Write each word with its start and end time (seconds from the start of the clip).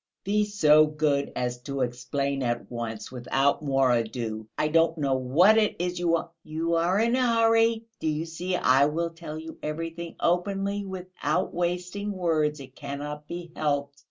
"Be 0.23 0.45
so 0.45 0.87
good 0.87 1.31
as 1.35 1.61
to 1.61 1.81
explain 1.81 2.41
at 2.41 2.71
once, 2.71 3.11
without 3.11 3.61
more 3.61 3.91
ado; 3.91 4.47
I 4.57 4.67
don't 4.67 4.97
know 4.97 5.13
what 5.13 5.59
it 5.59 5.75
is 5.77 5.99
you 5.99 6.07
want...." 6.07 6.31
"You 6.43 6.73
are 6.73 6.99
in 6.99 7.15
a 7.15 7.21
hurry. 7.35 7.85
Do 7.99 8.07
you 8.07 8.25
see, 8.25 8.55
I 8.55 8.87
will 8.87 9.11
tell 9.11 9.37
you 9.37 9.59
everything 9.61 10.15
openly, 10.19 10.85
without 10.85 11.53
wasting 11.53 12.13
words. 12.13 12.59
It 12.59 12.75
cannot 12.75 13.27
be 13.27 13.51
helped. 13.55 13.99